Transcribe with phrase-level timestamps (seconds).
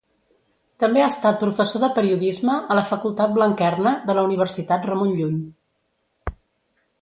[0.83, 5.37] També ha estat professor de periodisme a la Facultat Blanquerna, de la Universitat Ramon Llull.